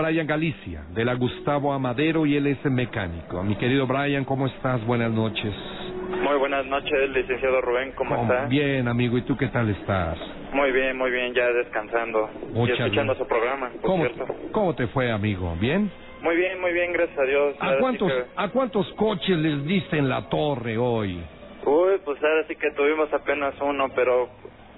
Brian 0.00 0.26
Galicia, 0.26 0.82
de 0.94 1.04
la 1.04 1.12
Gustavo 1.14 1.72
Amadero, 1.74 2.24
y 2.24 2.34
él 2.36 2.46
es 2.46 2.64
mecánico. 2.64 3.42
Mi 3.42 3.54
querido 3.56 3.86
Brian, 3.86 4.24
¿cómo 4.24 4.46
estás? 4.46 4.84
Buenas 4.86 5.10
noches. 5.12 5.52
Muy 6.22 6.38
buenas 6.38 6.64
noches, 6.66 7.10
licenciado 7.10 7.60
Rubén, 7.60 7.92
¿cómo 7.96 8.14
Oh, 8.18 8.22
está? 8.22 8.46
Bien, 8.46 8.88
amigo, 8.88 9.18
¿y 9.18 9.22
tú 9.22 9.36
qué 9.36 9.48
tal 9.48 9.68
estás? 9.68 10.18
Muy 10.54 10.72
bien, 10.72 10.96
muy 10.96 11.10
bien, 11.10 11.34
ya 11.34 11.46
descansando 11.52 12.28
Muchas 12.54 12.78
y 12.78 12.82
escuchando 12.82 13.14
su 13.14 13.26
programa, 13.26 13.68
por 13.70 13.80
¿Cómo, 13.82 14.04
cierto. 14.06 14.26
¿Cómo 14.52 14.74
te 14.74 14.86
fue, 14.88 15.10
amigo? 15.10 15.54
¿Bien? 15.60 15.90
Muy 16.22 16.36
bien, 16.36 16.60
muy 16.60 16.72
bien, 16.72 16.92
gracias 16.94 17.18
a 17.18 17.22
Dios. 17.24 17.56
¿A 17.60 17.64
Ahora 17.64 17.76
sí 17.76 17.80
cuántos, 17.82 18.12
que- 18.12 18.24
¿A 18.36 18.48
cuántos 18.48 18.92
coches 18.94 19.36
les 19.36 19.64
diste 19.66 19.98
en 19.98 20.08
la 20.08 20.28
torre 20.30 20.78
hoy? 20.78 21.20
Uy, 21.66 21.92
pues 22.06 22.22
ahora 22.24 22.44
sí 22.48 22.56
que 22.56 22.70
tuvimos 22.70 23.12
apenas 23.12 23.54
uno, 23.60 23.88
pero 23.94 24.30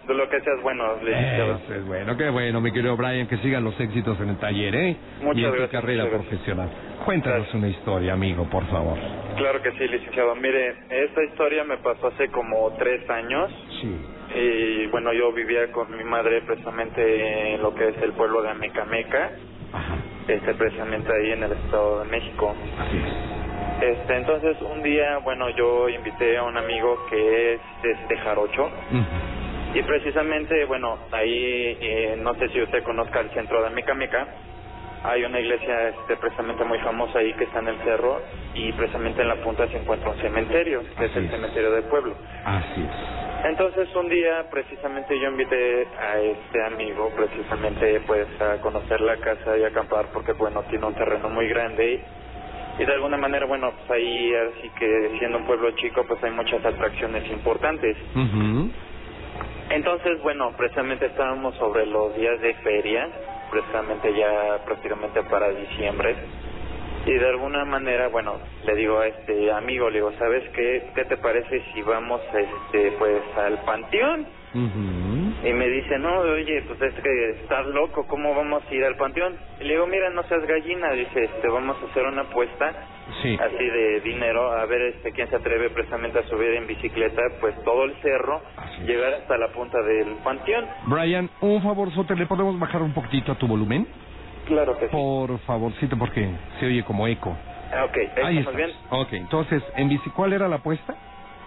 de 0.06 0.14
lo 0.14 0.28
que 0.28 0.40
seas 0.40 0.60
bueno, 0.62 0.96
licenciado. 1.02 1.60
Eso 1.64 1.74
es 1.74 1.86
bueno, 1.86 2.16
qué 2.16 2.28
bueno, 2.30 2.60
mi 2.60 2.72
querido 2.72 2.96
Brian, 2.96 3.26
que 3.28 3.36
sigan 3.38 3.64
los 3.64 3.78
éxitos 3.80 4.18
en 4.20 4.30
el 4.30 4.36
taller, 4.38 4.74
¿eh? 4.74 4.96
Muchas 5.22 5.36
y 5.36 5.44
en 5.44 5.50
tu 5.50 5.56
gracias, 5.58 5.70
carrera 5.70 6.04
muchas 6.04 6.12
gracias. 6.20 6.28
profesional. 6.40 6.68
Cuéntanos 7.04 7.36
Gracias. 7.38 7.54
una 7.54 7.68
historia, 7.68 8.12
amigo, 8.12 8.44
por 8.50 8.64
favor. 8.66 8.96
Claro 9.36 9.62
que 9.62 9.72
sí, 9.72 9.88
licenciado. 9.88 10.34
Mire, 10.36 10.74
esta 10.90 11.22
historia 11.24 11.64
me 11.64 11.76
pasó 11.78 12.08
hace 12.08 12.28
como 12.28 12.70
tres 12.78 13.08
años 13.10 13.50
Sí. 13.80 13.96
y 14.36 14.86
bueno, 14.88 15.12
yo 15.12 15.32
vivía 15.32 15.70
con 15.72 15.96
mi 15.96 16.04
madre 16.04 16.42
precisamente 16.42 17.54
en 17.54 17.62
lo 17.62 17.74
que 17.74 17.88
es 17.88 17.96
el 18.02 18.12
pueblo 18.12 18.42
de 18.42 18.50
Amecameca, 18.50 19.30
Ajá. 19.72 19.94
este, 20.28 20.54
precisamente 20.54 21.08
ahí 21.12 21.32
en 21.32 21.42
el 21.44 21.52
Estado 21.52 22.04
de 22.04 22.10
México. 22.10 22.54
Así 22.78 22.96
es. 22.98 23.92
Este, 23.98 24.16
entonces 24.16 24.56
un 24.62 24.82
día, 24.82 25.18
bueno, 25.24 25.48
yo 25.50 25.88
invité 25.88 26.36
a 26.36 26.44
un 26.44 26.56
amigo 26.56 27.04
que 27.10 27.54
es 27.54 27.60
este 27.82 28.16
Jarocho 28.18 28.66
Ujú. 28.66 29.02
Y 29.74 29.82
precisamente, 29.82 30.64
bueno, 30.66 30.98
ahí, 31.12 31.78
eh, 31.80 32.16
no 32.18 32.34
sé 32.34 32.48
si 32.48 32.60
usted 32.62 32.82
conozca 32.82 33.20
el 33.20 33.30
centro 33.30 33.62
de 33.62 33.70
Mecameca, 33.70 34.26
hay 35.04 35.24
una 35.24 35.40
iglesia 35.40 35.88
este, 35.88 36.16
precisamente 36.16 36.64
muy 36.64 36.78
famosa 36.78 37.18
ahí 37.18 37.32
que 37.34 37.44
está 37.44 37.58
en 37.58 37.68
el 37.68 37.78
cerro 37.78 38.20
y 38.54 38.70
precisamente 38.72 39.22
en 39.22 39.28
la 39.28 39.36
punta 39.42 39.66
se 39.68 39.78
encuentra 39.78 40.10
un 40.10 40.16
cementerio, 40.18 40.82
que 40.96 41.06
es 41.06 41.16
el 41.16 41.24
es. 41.24 41.30
cementerio 41.30 41.72
del 41.72 41.84
pueblo. 41.84 42.14
Así 42.44 42.82
es. 42.82 43.46
Entonces 43.46 43.92
un 43.96 44.08
día 44.08 44.46
precisamente 44.48 45.18
yo 45.18 45.28
invité 45.28 45.88
a 45.98 46.20
este 46.20 46.62
amigo 46.66 47.10
precisamente 47.16 48.00
pues 48.06 48.28
a 48.40 48.60
conocer 48.60 49.00
la 49.00 49.16
casa 49.16 49.56
y 49.58 49.64
acampar 49.64 50.06
porque 50.12 50.32
bueno 50.34 50.62
tiene 50.70 50.86
un 50.86 50.94
terreno 50.94 51.28
muy 51.30 51.48
grande 51.48 51.94
y, 52.78 52.82
y 52.82 52.86
de 52.86 52.92
alguna 52.92 53.16
manera 53.16 53.46
bueno 53.46 53.72
pues 53.76 53.90
ahí 53.90 54.32
así 54.36 54.70
que 54.78 55.16
siendo 55.18 55.38
un 55.38 55.46
pueblo 55.46 55.72
chico 55.72 56.04
pues 56.06 56.22
hay 56.22 56.30
muchas 56.30 56.64
atracciones 56.64 57.28
importantes. 57.32 57.96
Ujú. 58.14 58.70
Entonces 59.72 60.20
bueno 60.22 60.52
precisamente 60.56 61.06
estábamos 61.06 61.56
sobre 61.56 61.86
los 61.86 62.14
días 62.16 62.40
de 62.40 62.54
feria 62.54 63.08
precisamente 63.50 64.14
ya 64.14 64.64
prácticamente 64.64 65.22
para 65.24 65.50
diciembre 65.50 66.16
y 67.04 67.12
de 67.12 67.28
alguna 67.28 67.64
manera, 67.64 68.08
bueno, 68.08 68.38
le 68.64 68.74
digo 68.76 69.00
a 69.00 69.08
este 69.08 69.50
amigo, 69.50 69.90
le 69.90 69.96
digo, 69.98 70.12
¿sabes 70.18 70.48
qué? 70.50 70.90
¿Qué 70.94 71.04
te 71.06 71.16
parece 71.16 71.60
si 71.72 71.82
vamos, 71.82 72.20
este, 72.32 72.92
pues, 72.92 73.22
al 73.38 73.58
panteón? 73.64 74.26
Ujú. 74.54 75.01
Y 75.44 75.52
me 75.52 75.68
dice, 75.68 75.98
no, 75.98 76.20
oye, 76.20 76.62
pues 76.68 76.80
es 76.82 76.94
que 77.02 77.30
estás 77.42 77.66
loco, 77.66 78.06
¿cómo 78.06 78.34
vamos 78.34 78.62
a 78.68 78.74
ir 78.74 78.84
al 78.84 78.96
panteón? 78.96 79.36
Y 79.60 79.64
le 79.64 79.74
digo, 79.74 79.86
mira, 79.88 80.10
no 80.10 80.22
seas 80.24 80.46
gallina, 80.46 80.92
dice, 80.92 81.24
este, 81.24 81.48
vamos 81.48 81.76
a 81.82 81.86
hacer 81.90 82.04
una 82.04 82.22
apuesta 82.22 82.72
Sí. 83.20 83.36
así 83.40 83.64
de 83.66 84.00
dinero, 84.00 84.52
a 84.52 84.64
ver 84.66 84.80
este 84.82 85.10
quién 85.10 85.28
se 85.28 85.36
atreve 85.36 85.70
precisamente 85.70 86.20
a 86.20 86.22
subir 86.28 86.52
en 86.54 86.66
bicicleta, 86.68 87.20
pues 87.40 87.54
todo 87.64 87.84
el 87.84 87.94
cerro, 88.00 88.40
llegar 88.86 89.14
hasta 89.14 89.36
la 89.36 89.48
punta 89.48 89.82
del 89.82 90.14
panteón. 90.22 90.64
Brian, 90.86 91.28
un 91.40 91.60
favorzote, 91.62 92.14
¿le 92.14 92.26
podemos 92.26 92.58
bajar 92.60 92.80
un 92.80 92.94
poquitito 92.94 93.32
a 93.32 93.34
tu 93.34 93.48
volumen? 93.48 93.86
Claro 94.46 94.78
que 94.78 94.86
sí. 94.86 94.92
Por 94.92 95.38
favorcito, 95.40 95.98
porque 95.98 96.28
se 96.60 96.66
oye 96.66 96.84
como 96.84 97.06
eco. 97.08 97.36
Ah, 97.72 97.84
Ok, 97.86 97.96
Ahí 98.24 98.38
¿estamos 98.38 98.56
bien? 98.56 98.70
Ok, 98.90 99.12
entonces, 99.14 99.62
¿en 99.76 99.88
bici 99.88 100.10
cuál 100.10 100.32
era 100.32 100.46
la 100.48 100.56
apuesta? 100.56 100.94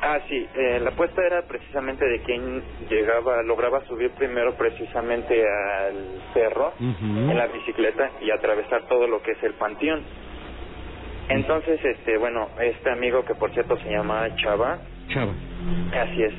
Ah, 0.07 0.19
sí, 0.29 0.47
eh, 0.55 0.79
la 0.83 0.91
apuesta 0.91 1.25
era 1.25 1.41
precisamente 1.47 2.05
de 2.05 2.21
quién 2.21 2.61
llegaba, 2.87 3.41
lograba 3.41 3.83
subir 3.85 4.11
primero 4.11 4.53
precisamente 4.53 5.43
al 5.43 6.21
cerro 6.31 6.73
en 6.79 7.35
la 7.35 7.47
bicicleta 7.47 8.11
y 8.21 8.29
atravesar 8.29 8.83
todo 8.87 9.07
lo 9.07 9.23
que 9.23 9.31
es 9.31 9.41
el 9.41 9.53
panteón. 9.53 10.03
Entonces, 11.29 11.83
este, 11.83 12.17
bueno, 12.19 12.49
este 12.61 12.91
amigo 12.91 13.25
que 13.25 13.33
por 13.33 13.51
cierto 13.51 13.77
se 13.77 13.89
llama 13.89 14.27
Chava, 14.35 14.77
Chava. 15.07 15.33
así 15.99 16.21
es, 16.21 16.33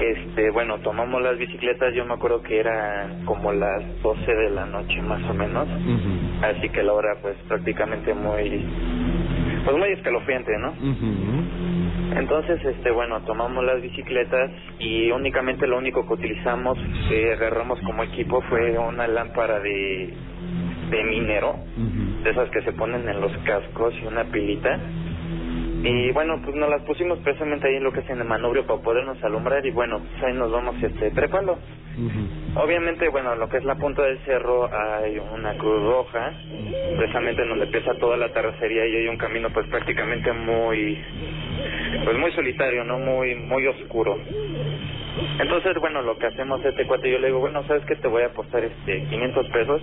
este, 0.00 0.50
bueno, 0.50 0.78
tomamos 0.80 1.22
las 1.22 1.38
bicicletas, 1.38 1.94
yo 1.94 2.04
me 2.04 2.14
acuerdo 2.14 2.42
que 2.42 2.58
era 2.58 3.08
como 3.24 3.52
las 3.52 4.02
12 4.02 4.34
de 4.34 4.50
la 4.50 4.66
noche 4.66 5.00
más 5.02 5.22
o 5.30 5.32
menos, 5.32 5.68
así 6.42 6.68
que 6.70 6.82
la 6.82 6.92
hora 6.92 7.16
pues 7.22 7.36
prácticamente 7.46 8.12
muy, 8.14 8.66
pues 9.66 9.76
muy 9.78 9.88
escalofriante, 9.90 10.52
¿no? 10.58 10.68
Ujú. 10.70 12.18
Entonces, 12.18 12.64
este, 12.64 12.90
bueno, 12.92 13.20
tomamos 13.22 13.64
las 13.64 13.82
bicicletas 13.82 14.50
y 14.78 15.10
únicamente 15.10 15.66
lo 15.66 15.76
único 15.78 16.06
que 16.06 16.14
utilizamos, 16.14 16.78
que 17.08 17.32
agarramos 17.32 17.80
como 17.80 18.02
equipo 18.04 18.40
fue 18.42 18.78
una 18.78 19.08
lámpara 19.08 19.58
de, 19.60 20.14
de 20.90 21.04
minero, 21.04 21.56
de 22.22 22.30
esas 22.30 22.48
que 22.50 22.62
se 22.62 22.72
ponen 22.72 23.08
en 23.08 23.20
los 23.20 23.32
cascos 23.38 23.92
y 24.00 24.06
una 24.06 24.24
pilita. 24.24 24.80
Y 25.82 26.10
bueno, 26.12 26.40
pues 26.44 26.54
nos 26.56 26.70
las 26.70 26.82
pusimos 26.82 27.18
precisamente 27.18 27.68
ahí 27.68 27.76
en 27.76 27.84
lo 27.84 27.92
que 27.92 28.00
es 28.00 28.08
en 28.10 28.18
el 28.18 28.24
manubrio 28.24 28.66
para 28.66 28.80
podernos 28.80 29.22
alumbrar 29.22 29.66
y 29.66 29.70
bueno, 29.72 29.98
pues 30.00 30.22
ahí 30.24 30.32
nos 30.32 30.50
vamos 30.52 30.76
este, 30.82 31.10
trepando. 31.10 31.58
Ujú. 31.98 32.45
Obviamente, 32.56 33.08
bueno, 33.10 33.34
en 33.34 33.40
lo 33.40 33.48
que 33.48 33.58
es 33.58 33.64
la 33.64 33.76
punta 33.76 34.02
del 34.02 34.18
cerro 34.20 34.68
hay 34.74 35.18
una 35.18 35.54
cruz 35.54 35.82
roja, 35.84 36.32
precisamente 36.96 37.42
en 37.42 37.50
donde 37.50 37.66
empieza 37.66 37.94
toda 38.00 38.16
la 38.16 38.30
terracería 38.32 38.86
y 38.86 38.96
hay 38.96 39.08
un 39.08 39.18
camino 39.18 39.50
pues 39.52 39.66
prácticamente 39.68 40.32
muy, 40.32 41.02
pues 42.04 42.18
muy 42.18 42.32
solitario, 42.32 42.84
¿no? 42.84 42.98
Muy, 42.98 43.34
muy 43.36 43.66
oscuro. 43.68 44.18
Entonces, 45.40 45.74
bueno, 45.80 46.02
lo 46.02 46.18
que 46.18 46.26
hacemos 46.26 46.64
este 46.64 46.86
cuate, 46.86 47.10
yo 47.10 47.18
le 47.18 47.28
digo, 47.28 47.40
bueno, 47.40 47.62
¿sabes 47.64 47.84
qué? 47.86 47.96
Te 47.96 48.08
voy 48.08 48.22
a 48.22 48.26
apostar 48.26 48.64
este 48.64 49.04
500 49.04 49.48
pesos, 49.50 49.82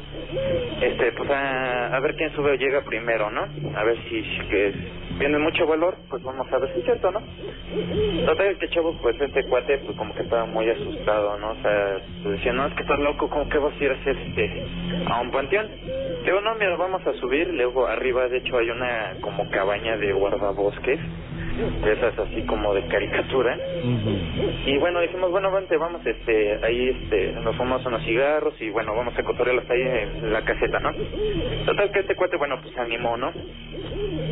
este, 0.82 1.12
pues 1.14 1.30
a, 1.32 1.96
a 1.96 2.00
ver 2.02 2.16
quién 2.16 2.32
sube 2.34 2.52
o 2.52 2.56
llega 2.56 2.82
primero, 2.84 3.32
¿no? 3.32 3.42
A 3.78 3.84
ver 3.84 3.98
si, 4.10 4.24
si 4.24 4.40
que 4.50 4.68
es- 4.70 4.76
tiene 5.24 5.40
mucho 5.40 5.66
valor, 5.66 5.96
pues 6.10 6.22
vamos 6.22 6.46
a 6.52 6.58
ver 6.58 6.74
si 6.74 6.80
es 6.80 6.86
cierto, 6.86 7.10
¿no? 7.10 7.22
Total 8.26 8.58
que 8.58 8.68
chavo, 8.72 8.94
pues 9.02 9.16
este 9.22 9.46
cuate, 9.46 9.78
pues 9.78 9.98
como 9.98 10.14
que 10.14 10.24
estaba 10.24 10.46
muy 10.46 10.70
asustado, 10.70 11.40
¿no? 11.40 11.52
O 11.52 11.56
sea, 11.62 12.02
pues 12.24 12.36
decía, 12.36 12.52
no, 12.52 12.68
es 12.68 12.74
que 12.74 12.82
estás 12.82 13.00
loco, 13.00 13.30
¿cómo 13.30 13.48
que 13.48 13.58
vas 13.58 13.74
a 13.74 13.84
ir 13.86 13.92
a 13.92 13.94
hacer 13.94 14.18
este, 14.18 14.66
a 15.08 15.22
un 15.22 15.32
panteón? 15.32 15.70
Digo, 16.26 16.42
no, 16.42 16.56
mira, 16.56 16.76
vamos 16.76 17.08
a 17.08 17.14
subir, 17.14 17.48
luego 17.54 17.88
arriba, 17.88 18.28
de 18.28 18.40
hecho, 18.40 18.58
hay 18.58 18.70
una 18.70 19.14
como 19.22 19.50
cabaña 19.50 19.96
de 19.96 20.12
guardabosques, 20.12 21.00
de 21.84 21.94
esas 21.94 22.18
así 22.18 22.42
como 22.44 22.74
de 22.74 22.86
caricatura, 22.88 23.58
y 24.66 24.78
bueno, 24.78 25.02
dijimos, 25.02 25.32
bueno, 25.32 25.52
vente, 25.52 25.78
vamos, 25.78 26.06
este, 26.06 26.60
ahí, 26.64 26.90
este, 26.90 27.34
nos 27.34 27.56
fumamos 27.56 27.86
unos 27.86 28.04
cigarros 28.04 28.60
y 28.62 28.70
bueno, 28.70 28.96
vamos 28.96 29.18
a 29.18 29.24
cotorrear 29.24 29.60
hasta 29.60 29.74
ahí 29.74 29.82
en 29.82 30.34
la 30.34 30.42
caseta, 30.44 30.80
¿no? 30.80 30.92
Total 31.66 31.92
que 31.92 32.00
este 32.00 32.16
cuate, 32.16 32.38
bueno, 32.38 32.60
pues 32.62 32.74
se 32.74 32.82
animó, 32.82 33.18
¿no? 33.18 33.32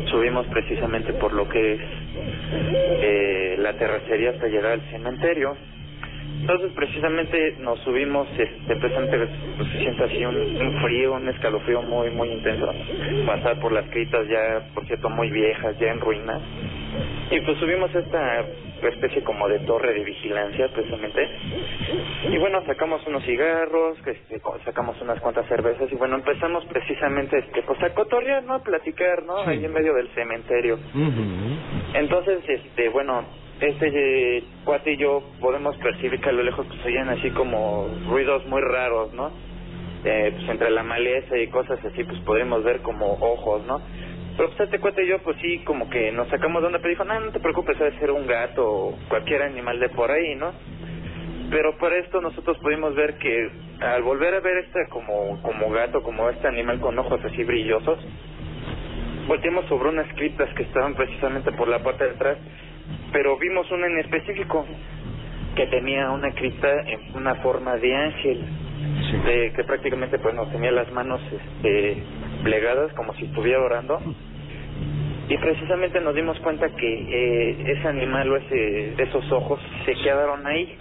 Subimos 0.06 0.46
precisamente 0.48 1.12
por 1.14 1.32
lo 1.32 1.48
que 1.48 1.74
es 1.74 1.80
eh, 2.52 3.56
la 3.58 3.74
terracería 3.74 4.30
hasta 4.30 4.48
llegar 4.48 4.72
al 4.72 4.90
cementerio. 4.90 5.56
Entonces, 6.40 6.72
precisamente 6.72 7.56
nos 7.60 7.78
subimos, 7.80 8.26
este, 8.36 8.76
precisamente 8.76 9.28
pues, 9.56 9.70
se 9.70 9.78
siente 9.78 10.02
así 10.02 10.24
un, 10.24 10.36
un 10.36 10.82
frío, 10.82 11.12
un 11.12 11.28
escalofrío 11.28 11.82
muy, 11.82 12.10
muy 12.10 12.30
intenso. 12.30 12.68
Pasar 13.26 13.60
por 13.60 13.70
las 13.70 13.88
critas 13.90 14.26
ya, 14.28 14.66
por 14.74 14.84
cierto, 14.86 15.08
muy 15.08 15.30
viejas, 15.30 15.78
ya 15.78 15.92
en 15.92 16.00
ruinas. 16.00 16.42
Y 17.30 17.40
pues 17.40 17.58
subimos 17.58 17.94
esta 17.94 18.44
especie 18.88 19.22
como 19.22 19.48
de 19.48 19.60
torre 19.60 19.94
de 19.94 20.04
vigilancia, 20.04 20.68
precisamente. 20.68 21.28
Y 22.30 22.38
bueno, 22.38 22.64
sacamos 22.66 23.06
unos 23.06 23.24
cigarros, 23.24 23.98
este, 24.06 24.40
sacamos 24.64 25.00
unas 25.00 25.20
cuantas 25.20 25.46
cervezas 25.46 25.90
y 25.90 25.94
bueno, 25.94 26.16
empezamos 26.16 26.64
precisamente 26.66 27.38
este, 27.38 27.62
pues 27.62 27.82
a 27.82 27.94
cotorrear, 27.94 28.44
¿no? 28.44 28.54
A 28.54 28.62
platicar, 28.62 29.22
¿no? 29.24 29.44
Sí. 29.44 29.50
Ahí 29.50 29.64
en 29.64 29.72
medio 29.72 29.94
del 29.94 30.08
cementerio. 30.08 30.78
Entonces, 31.94 32.40
este, 32.48 32.88
bueno, 32.88 33.24
este 33.60 34.38
eh, 34.38 34.44
cuate 34.64 34.92
y 34.92 34.96
yo 34.96 35.22
podemos 35.40 35.76
percibir 35.76 36.20
que 36.20 36.28
a 36.28 36.32
lo 36.32 36.42
lejos 36.42 36.66
pues 36.66 36.84
oyen 36.84 37.08
así 37.08 37.30
como 37.30 37.88
ruidos 38.08 38.44
muy 38.46 38.60
raros, 38.60 39.12
¿no? 39.14 39.30
Eh, 40.04 40.32
pues 40.34 40.48
entre 40.48 40.70
la 40.70 40.82
maleza 40.82 41.38
y 41.38 41.46
cosas 41.46 41.78
así, 41.84 42.02
pues 42.02 42.18
podemos 42.20 42.64
ver 42.64 42.80
como 42.80 43.12
ojos, 43.12 43.64
¿no? 43.66 43.80
Pero 44.36 44.48
pues 44.48 44.60
este 44.60 44.78
cuate 44.78 45.04
y 45.04 45.08
yo, 45.08 45.18
pues 45.22 45.36
sí, 45.40 45.58
como 45.64 45.88
que 45.90 46.10
nos 46.12 46.28
sacamos 46.28 46.62
de 46.62 46.66
onda, 46.68 46.78
pero 46.78 46.90
dijo, 46.90 47.04
no, 47.04 47.20
no 47.20 47.32
te 47.32 47.40
preocupes, 47.40 47.78
debe 47.78 47.98
ser 47.98 48.10
un 48.10 48.26
gato 48.26 48.66
o 48.66 48.98
cualquier 49.08 49.42
animal 49.42 49.78
de 49.78 49.88
por 49.90 50.10
ahí, 50.10 50.34
¿no? 50.36 50.52
Pero 51.50 51.76
por 51.76 51.92
esto 51.92 52.20
nosotros 52.20 52.56
pudimos 52.58 52.94
ver 52.94 53.18
que 53.18 53.50
al 53.80 54.02
volver 54.02 54.34
a 54.34 54.40
ver 54.40 54.58
este 54.58 54.88
como, 54.88 55.40
como 55.42 55.70
gato, 55.70 56.02
como 56.02 56.30
este 56.30 56.48
animal 56.48 56.80
con 56.80 56.98
ojos 56.98 57.20
así 57.24 57.44
brillosos, 57.44 57.98
volteamos 59.26 59.66
sobre 59.66 59.90
unas 59.90 60.08
criptas 60.14 60.48
que 60.54 60.62
estaban 60.62 60.94
precisamente 60.94 61.52
por 61.52 61.68
la 61.68 61.80
parte 61.80 62.04
de 62.04 62.10
atrás, 62.12 62.38
pero 63.12 63.36
vimos 63.38 63.70
una 63.70 63.86
en 63.86 63.98
específico 63.98 64.66
que 65.54 65.66
tenía 65.66 66.10
una 66.10 66.32
cripta 66.32 66.68
en 66.86 67.14
una 67.14 67.34
forma 67.36 67.76
de 67.76 67.94
ángel, 67.94 68.44
Sí. 69.10 69.16
de, 69.18 69.52
que 69.52 69.62
prácticamente 69.64 70.18
pues 70.18 70.34
nos 70.34 70.50
tenía 70.50 70.72
las 70.72 70.90
manos 70.90 71.20
este 71.32 72.02
plegadas 72.42 72.92
como 72.94 73.14
si 73.14 73.24
estuviera 73.24 73.60
orando. 73.60 74.00
Y 75.28 75.38
precisamente 75.38 76.00
nos 76.00 76.14
dimos 76.14 76.38
cuenta 76.40 76.68
que 76.70 76.92
eh, 76.92 77.64
ese 77.66 77.88
animal 77.88 78.30
o 78.30 78.36
ese, 78.36 79.02
esos 79.02 79.30
ojos 79.32 79.60
se 79.84 79.94
quedaron 79.94 80.46
ahí. 80.46 80.76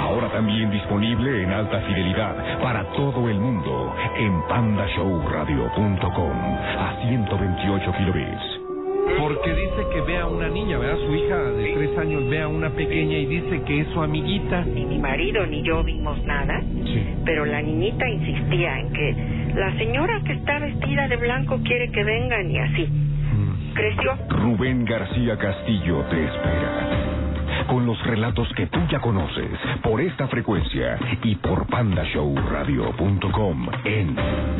Ahora 0.00 0.28
también 0.30 0.70
disponible 0.70 1.42
en 1.42 1.52
alta 1.52 1.80
fidelidad 1.80 2.60
para 2.60 2.84
todo 2.92 3.28
el 3.28 3.38
mundo 3.38 3.94
en 4.16 4.42
pandashowradio.com 4.48 6.32
a 6.78 6.96
128 7.08 7.92
kilobits. 7.98 8.66
Porque 9.18 9.54
dice 9.54 9.86
que 9.92 10.00
ve 10.00 10.18
a 10.18 10.26
una 10.26 10.48
niña, 10.48 10.78
¿verdad? 10.78 10.98
Su 11.06 11.14
hija 11.14 11.36
de 11.36 11.72
tres 11.74 11.98
años 11.98 12.28
ve 12.28 12.42
a 12.42 12.48
una 12.48 12.70
pequeña 12.70 13.16
y 13.18 13.26
dice 13.26 13.62
que 13.62 13.80
es 13.80 13.88
su 13.88 14.00
amiguita. 14.02 14.64
Ni 14.64 14.84
mi 14.84 14.98
marido 14.98 15.46
ni 15.46 15.62
yo 15.62 15.82
vimos 15.84 16.22
nada, 16.24 16.60
pero 17.26 17.44
la 17.44 17.60
niñita 17.60 18.08
insistía 18.08 18.78
en 18.78 18.92
que 18.92 19.14
la 19.54 19.76
señora 19.76 20.22
que 20.24 20.32
está 20.32 20.58
vestida 20.60 21.08
de 21.08 21.16
blanco 21.16 21.58
quiere 21.64 21.90
que 21.90 22.04
vengan 22.04 22.50
y 22.50 22.58
así. 22.58 22.86
Mm. 22.86 23.74
Creció. 23.74 24.16
Rubén 24.30 24.86
García 24.86 25.36
Castillo 25.36 26.04
te 26.08 26.24
espera 26.24 27.26
con 27.68 27.84
los 27.84 28.00
relatos 28.04 28.48
que 28.54 28.66
tú 28.66 28.78
ya 28.90 29.00
conoces 29.00 29.50
por 29.82 30.00
esta 30.00 30.28
frecuencia 30.28 30.98
y 31.22 31.34
por 31.36 31.66
pandashowradio.com 31.66 33.68
en 33.84 34.16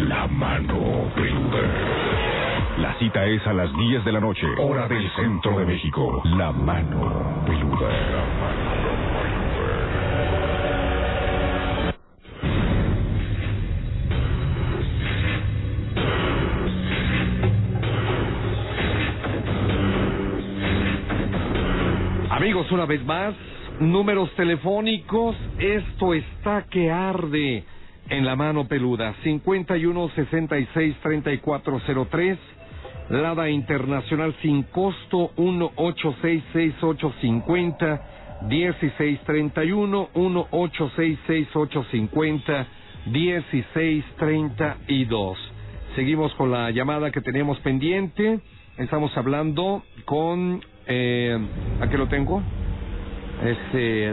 La 0.08 0.26
Mano 0.26 1.10
Peluda. 1.14 1.60
La 2.78 2.94
cita 2.98 3.24
es 3.26 3.46
a 3.46 3.52
las 3.52 3.70
10 3.76 4.04
de 4.04 4.12
la 4.12 4.20
noche, 4.20 4.46
hora 4.58 4.88
del 4.88 5.08
centro 5.12 5.58
de 5.58 5.66
México. 5.66 6.22
La 6.24 6.50
Mano 6.52 7.44
Peluda. 7.46 8.75
Amigos, 22.36 22.70
una 22.70 22.84
vez 22.84 23.02
más, 23.02 23.34
números 23.80 24.30
telefónicos, 24.34 25.34
esto 25.58 26.12
está 26.12 26.66
que 26.68 26.90
arde 26.90 27.64
en 28.10 28.26
la 28.26 28.36
mano 28.36 28.68
peluda. 28.68 29.14
51 29.24 30.10
66 30.10 30.96
3403, 31.02 32.38
Lada 33.08 33.48
Internacional 33.48 34.34
sin 34.42 34.64
costo 34.64 35.30
1866 35.38 36.74
1631 38.42 40.08
1866 40.14 41.48
1632. 43.06 45.38
Seguimos 45.94 46.34
con 46.34 46.50
la 46.50 46.70
llamada 46.70 47.10
que 47.10 47.22
teníamos 47.22 47.58
pendiente. 47.60 48.40
Estamos 48.76 49.16
hablando 49.16 49.82
con 50.04 50.60
eh, 50.86 51.38
aquí 51.80 51.96
lo 51.96 52.08
tengo. 52.08 52.42
Este. 53.44 54.10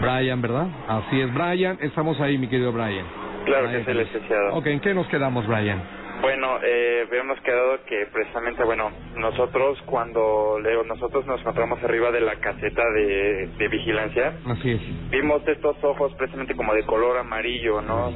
Brian, 0.00 0.42
¿verdad? 0.42 0.68
Así 0.88 1.20
es, 1.20 1.32
Brian. 1.32 1.78
Estamos 1.80 2.20
ahí, 2.20 2.38
mi 2.38 2.48
querido 2.48 2.72
Brian. 2.72 3.06
Claro 3.44 3.70
que 3.70 3.78
es 3.78 3.88
el 3.88 3.98
licenciado. 3.98 4.54
Ok, 4.54 4.66
¿en 4.66 4.80
qué 4.80 4.94
nos 4.94 5.06
quedamos, 5.08 5.46
Brian? 5.46 5.82
Bueno, 6.20 6.58
eh, 6.62 7.04
habíamos 7.06 7.38
quedado 7.40 7.84
que 7.84 8.06
precisamente, 8.12 8.64
bueno, 8.64 8.90
nosotros 9.16 9.80
cuando, 9.86 10.58
leo, 10.60 10.82
nosotros 10.84 11.26
nos 11.26 11.40
encontramos 11.40 11.82
arriba 11.82 12.10
de 12.10 12.20
la 12.20 12.36
caseta 12.36 12.82
de, 12.94 13.48
de 13.58 13.68
vigilancia. 13.68 14.32
Así 14.46 14.72
es. 14.72 15.10
Vimos 15.10 15.46
estos 15.46 15.76
ojos 15.84 16.14
precisamente 16.14 16.54
como 16.56 16.74
de 16.74 16.84
color 16.84 17.18
amarillo, 17.18 17.82
¿no? 17.82 18.12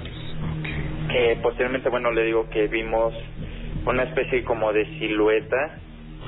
Que 1.10 1.38
posteriormente, 1.42 1.88
bueno, 1.90 2.10
le 2.10 2.24
digo 2.24 2.48
que 2.50 2.68
vimos 2.68 3.14
una 3.86 4.04
especie 4.04 4.44
como 4.44 4.72
de 4.72 4.86
silueta 4.98 5.78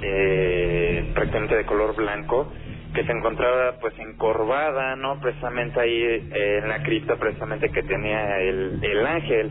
eh, 0.03 1.11
prácticamente 1.15 1.57
de 1.57 1.65
color 1.65 1.95
blanco 1.97 2.53
que 2.95 3.05
se 3.05 3.13
encontraba 3.13 3.77
pues 3.81 3.95
encorvada, 3.99 4.97
¿no? 4.97 5.19
Precisamente 5.21 5.81
ahí 5.81 6.03
eh, 6.03 6.61
en 6.63 6.69
la 6.69 6.83
cripta 6.83 7.17
precisamente 7.17 7.71
que 7.71 7.83
tenía 7.83 8.39
el, 8.41 8.79
el 8.83 9.07
ángel. 9.07 9.51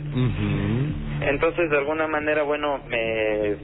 Entonces 1.21 1.69
de 1.69 1.77
alguna 1.77 2.07
manera, 2.07 2.43
bueno, 2.43 2.81
me, 2.87 3.55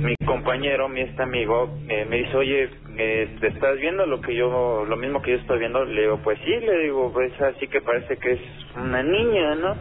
mi 0.00 0.14
compañero, 0.26 0.88
mi 0.88 1.00
este 1.00 1.22
amigo, 1.22 1.78
eh, 1.88 2.06
me 2.08 2.16
dice, 2.18 2.36
oye, 2.36 2.70
eh, 2.98 3.36
¿te 3.40 3.48
estás 3.48 3.76
viendo 3.78 4.06
lo 4.06 4.20
que 4.20 4.34
yo, 4.34 4.84
lo 4.86 4.96
mismo 4.96 5.20
que 5.22 5.32
yo 5.32 5.36
estoy 5.38 5.58
viendo? 5.58 5.84
Le 5.84 6.02
digo, 6.02 6.20
pues 6.22 6.38
sí, 6.44 6.50
le 6.50 6.78
digo, 6.84 7.12
pues 7.12 7.32
así 7.40 7.66
que 7.68 7.80
parece 7.80 8.16
que 8.18 8.32
es 8.32 8.40
una 8.76 9.02
niña, 9.02 9.54
¿no? 9.56 9.76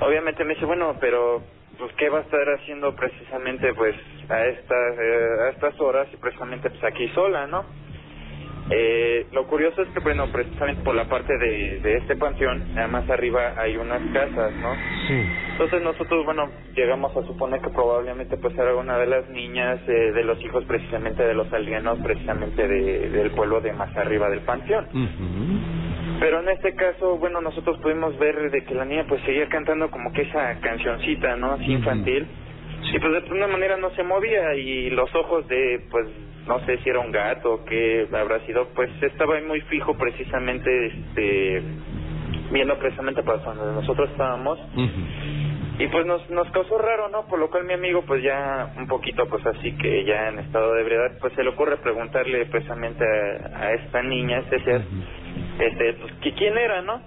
Obviamente 0.00 0.44
me 0.44 0.54
dice, 0.54 0.66
bueno, 0.66 0.96
pero 1.00 1.42
pues 1.78 1.92
qué 1.94 2.08
va 2.08 2.18
a 2.18 2.22
estar 2.22 2.46
haciendo 2.60 2.94
precisamente 2.94 3.72
pues 3.74 3.94
a 4.28 4.46
estas 4.46 4.98
eh, 4.98 5.28
a 5.46 5.48
estas 5.50 5.80
horas 5.80 6.06
y 6.12 6.16
precisamente 6.16 6.70
pues 6.70 6.84
aquí 6.84 7.08
sola 7.08 7.46
no 7.46 7.64
eh, 8.70 9.26
lo 9.32 9.46
curioso 9.46 9.82
es 9.82 9.88
que 9.88 10.00
bueno 10.00 10.26
precisamente 10.32 10.82
por 10.82 10.94
la 10.94 11.04
parte 11.06 11.36
de, 11.36 11.80
de 11.80 11.96
este 11.98 12.16
panteón 12.16 12.62
más 12.90 13.08
arriba 13.10 13.54
hay 13.58 13.76
unas 13.76 14.00
casas 14.12 14.52
no 14.54 14.74
sí. 15.06 15.22
entonces 15.52 15.82
nosotros 15.82 16.24
bueno 16.24 16.48
llegamos 16.74 17.14
a 17.16 17.22
suponer 17.26 17.60
que 17.60 17.68
probablemente 17.68 18.36
pues 18.38 18.56
era 18.56 18.74
una 18.74 18.96
de 18.98 19.06
las 19.06 19.28
niñas 19.28 19.80
eh, 19.86 20.12
de 20.12 20.24
los 20.24 20.40
hijos 20.42 20.64
precisamente 20.64 21.22
de 21.22 21.34
los 21.34 21.52
alienos 21.52 21.98
precisamente 22.02 22.66
de, 22.66 23.10
del 23.10 23.30
pueblo 23.32 23.60
de 23.60 23.72
más 23.74 23.94
arriba 23.96 24.30
del 24.30 24.40
panteón 24.40 24.86
pero 26.24 26.40
en 26.40 26.48
este 26.48 26.74
caso, 26.74 27.18
bueno, 27.18 27.42
nosotros 27.42 27.76
pudimos 27.82 28.18
ver 28.18 28.50
de 28.50 28.64
que 28.64 28.74
la 28.74 28.86
niña 28.86 29.04
pues 29.06 29.20
seguía 29.24 29.46
cantando 29.46 29.90
como 29.90 30.10
que 30.14 30.22
esa 30.22 30.58
cancioncita, 30.58 31.36
¿no? 31.36 31.52
Así 31.52 31.70
infantil. 31.70 32.26
Y 32.94 32.98
pues 32.98 33.12
de 33.12 33.18
alguna 33.18 33.46
manera 33.46 33.76
no 33.76 33.90
se 33.90 34.02
movía 34.02 34.54
y 34.54 34.88
los 34.88 35.14
ojos 35.14 35.46
de, 35.48 35.82
pues, 35.90 36.08
no 36.46 36.64
sé 36.64 36.78
si 36.78 36.88
era 36.88 37.00
un 37.00 37.12
gato 37.12 37.52
o 37.52 37.64
qué 37.66 38.08
habrá 38.10 38.40
sido, 38.46 38.68
pues 38.74 38.90
estaba 39.02 39.36
ahí 39.36 39.44
muy 39.44 39.60
fijo 39.62 39.98
precisamente, 39.98 40.86
este, 40.86 41.62
viendo 42.50 42.78
precisamente 42.78 43.22
para 43.22 43.40
donde 43.40 43.82
nosotros 43.82 44.08
estábamos. 44.08 44.58
Y 45.78 45.88
pues 45.88 46.06
nos, 46.06 46.30
nos 46.30 46.50
causó 46.52 46.78
raro, 46.78 47.10
¿no? 47.10 47.26
Por 47.26 47.38
lo 47.38 47.50
cual 47.50 47.64
mi 47.64 47.74
amigo, 47.74 48.02
pues 48.06 48.22
ya 48.22 48.72
un 48.78 48.86
poquito, 48.86 49.28
pues 49.28 49.44
así 49.44 49.76
que 49.76 50.04
ya 50.04 50.28
en 50.28 50.38
estado 50.38 50.72
de 50.72 50.80
ebriedad, 50.80 51.18
pues 51.20 51.34
se 51.34 51.42
le 51.42 51.50
ocurre 51.50 51.76
preguntarle 51.78 52.46
precisamente 52.46 53.04
a, 53.04 53.72
esta 53.72 54.02
niña, 54.02 54.38
este 54.38 54.62
ser, 54.62 54.82
este, 55.58 55.94
pues, 55.94 56.12
que 56.22 56.32
quién 56.32 56.56
era, 56.56 56.82
¿no? 56.82 57.02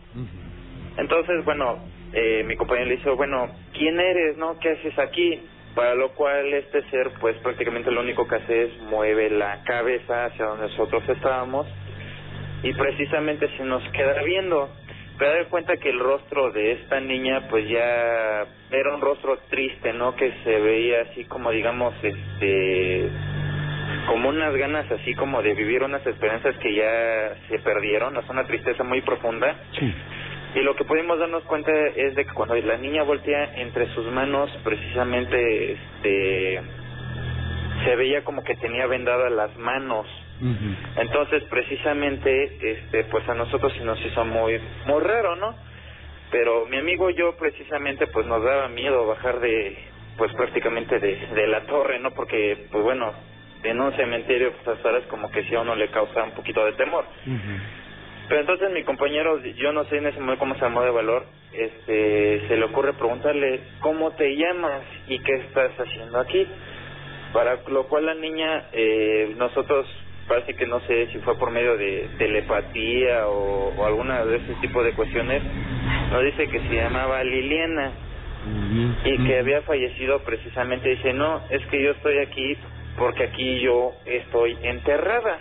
Entonces, 0.97 1.43
bueno, 1.45 1.79
eh, 2.13 2.43
mi 2.45 2.55
compañero 2.55 2.87
le 2.87 2.97
dice, 2.97 3.09
bueno, 3.11 3.49
¿quién 3.73 3.99
eres, 3.99 4.37
no? 4.37 4.59
¿Qué 4.59 4.71
haces 4.71 4.97
aquí? 4.99 5.41
Para 5.75 5.93
lo 5.95 6.09
cual 6.13 6.53
este 6.53 6.81
ser, 6.89 7.11
pues 7.19 7.37
prácticamente 7.37 7.91
lo 7.91 8.01
único 8.01 8.27
que 8.27 8.35
hace 8.35 8.63
es 8.63 8.81
mueve 8.81 9.29
la 9.29 9.63
cabeza 9.63 10.25
hacia 10.25 10.45
donde 10.45 10.67
nosotros 10.67 11.03
estábamos 11.07 11.67
y 12.63 12.73
precisamente 12.73 13.47
se 13.57 13.63
nos 13.63 13.83
queda 13.91 14.23
viendo 14.23 14.69
pero 15.17 15.31
dar 15.31 15.47
cuenta 15.47 15.77
que 15.77 15.89
el 15.89 15.99
rostro 15.99 16.51
de 16.51 16.73
esta 16.73 16.99
niña 16.99 17.47
pues 17.49 17.67
ya 17.67 18.45
era 18.69 18.93
un 18.93 19.01
rostro 19.01 19.37
triste, 19.49 19.93
¿no? 19.93 20.15
Que 20.15 20.31
se 20.43 20.59
veía 20.59 21.01
así 21.09 21.25
como 21.25 21.51
digamos 21.51 21.93
este 22.03 23.09
como 24.07 24.29
unas 24.29 24.55
ganas 24.55 24.89
así 24.91 25.13
como 25.15 25.41
de 25.41 25.53
vivir 25.53 25.83
unas 25.83 26.05
esperanzas 26.05 26.55
que 26.57 26.73
ya 26.73 27.35
se 27.49 27.59
perdieron, 27.59 28.13
sea, 28.13 28.23
una 28.29 28.45
tristeza 28.45 28.83
muy 28.83 29.01
profunda. 29.01 29.55
Sí. 29.79 29.93
Y 30.55 30.61
lo 30.61 30.75
que 30.75 30.85
pudimos 30.85 31.19
darnos 31.19 31.43
cuenta 31.43 31.71
es 31.95 32.15
de 32.15 32.25
que 32.25 32.33
cuando 32.33 32.55
la 32.55 32.77
niña 32.77 33.03
voltea 33.03 33.55
entre 33.55 33.87
sus 33.93 34.05
manos 34.07 34.49
precisamente 34.63 35.73
este 35.73 36.61
se 37.85 37.95
veía 37.95 38.23
como 38.23 38.43
que 38.43 38.55
tenía 38.55 38.87
vendadas 38.87 39.31
las 39.31 39.55
manos 39.57 40.07
entonces, 40.97 41.43
precisamente, 41.49 42.71
este, 42.71 43.05
pues 43.05 43.27
a 43.27 43.33
nosotros 43.33 43.73
sí 43.73 43.83
nos 43.83 43.99
hizo 44.05 44.23
muy, 44.25 44.59
muy 44.85 45.01
raro, 45.01 45.35
¿no? 45.35 45.55
Pero 46.31 46.65
mi 46.65 46.77
amigo 46.77 47.09
y 47.09 47.15
yo, 47.15 47.35
precisamente, 47.37 48.07
pues 48.07 48.25
nos 48.27 48.43
daba 48.43 48.67
miedo 48.67 49.07
bajar 49.07 49.39
de, 49.39 49.77
pues 50.17 50.31
prácticamente 50.33 50.99
de, 50.99 51.15
de 51.15 51.47
la 51.47 51.61
torre, 51.61 51.99
¿no? 51.99 52.11
Porque, 52.11 52.67
pues 52.71 52.83
bueno, 52.83 53.13
en 53.63 53.81
un 53.81 53.93
cementerio, 53.93 54.53
pues 54.63 54.77
a 54.85 55.07
como 55.07 55.31
que 55.31 55.43
si 55.43 55.55
a 55.55 55.61
uno 55.61 55.75
le 55.75 55.89
causa 55.89 56.23
un 56.23 56.31
poquito 56.31 56.63
de 56.65 56.73
temor. 56.73 57.05
Pero 58.27 58.41
entonces 58.41 58.71
mi 58.71 58.83
compañero, 58.83 59.41
yo 59.43 59.71
no 59.71 59.85
sé 59.85 59.97
en 59.97 60.07
ese 60.07 60.19
momento 60.19 60.39
cómo 60.39 60.55
se 60.55 60.61
llamó 60.61 60.81
de 60.81 60.91
valor, 60.91 61.25
este, 61.53 62.47
se 62.47 62.57
le 62.57 62.65
ocurre 62.65 62.93
preguntarle, 62.93 63.61
¿cómo 63.79 64.11
te 64.11 64.35
llamas 64.35 64.81
y 65.07 65.19
qué 65.19 65.33
estás 65.35 65.71
haciendo 65.79 66.19
aquí? 66.19 66.45
Para 67.31 67.57
lo 67.67 67.87
cual 67.87 68.05
la 68.05 68.15
niña, 68.15 68.65
eh, 68.73 69.33
nosotros 69.37 69.87
parece 70.27 70.55
que 70.55 70.67
no 70.67 70.81
sé 70.81 71.07
si 71.13 71.19
fue 71.19 71.37
por 71.37 71.51
medio 71.51 71.77
de 71.77 72.09
telepatía 72.17 73.27
o, 73.27 73.85
alguna 73.85 74.25
de 74.25 74.37
ese 74.37 74.53
tipo 74.61 74.83
de 74.83 74.91
cuestiones, 74.91 75.41
nos 76.11 76.23
dice 76.23 76.47
que 76.47 76.59
se 76.59 76.75
llamaba 76.75 77.23
Liliana 77.23 77.91
y 79.05 79.25
que 79.25 79.39
había 79.39 79.61
fallecido 79.61 80.19
precisamente. 80.23 80.89
Dice, 80.89 81.13
no, 81.13 81.41
es 81.49 81.65
que 81.67 81.81
yo 81.81 81.91
estoy 81.91 82.17
aquí 82.19 82.57
porque 82.97 83.23
aquí 83.23 83.59
yo 83.59 83.93
estoy 84.05 84.57
enterrada. 84.61 85.39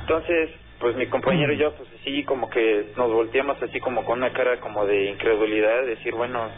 Entonces, 0.00 0.50
pues 0.78 0.96
mi 0.96 1.06
compañero 1.06 1.52
y 1.52 1.58
yo, 1.58 1.74
pues 1.74 1.88
así 2.00 2.24
como 2.24 2.50
que 2.50 2.86
nos 2.96 3.10
volteamos 3.12 3.62
así 3.62 3.80
como 3.80 4.04
con 4.04 4.18
una 4.18 4.32
cara 4.32 4.58
como 4.60 4.86
de 4.86 5.10
incredulidad, 5.10 5.84
decir, 5.86 6.14
bueno, 6.14 6.48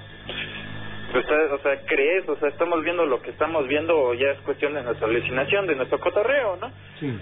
pues, 1.12 1.26
o 1.26 1.58
sea, 1.58 1.80
crees, 1.86 2.28
o 2.28 2.36
sea, 2.36 2.48
estamos 2.48 2.82
viendo 2.82 3.04
lo 3.04 3.20
que 3.20 3.30
estamos 3.30 3.68
viendo 3.68 3.98
o 3.98 4.14
ya 4.14 4.30
es 4.30 4.38
cuestión 4.40 4.74
de 4.74 4.82
nuestra 4.82 5.06
alucinación, 5.06 5.66
de 5.66 5.74
nuestro 5.76 6.00
cotorreo, 6.00 6.56
¿no? 6.56 6.70
Sí. 7.00 7.18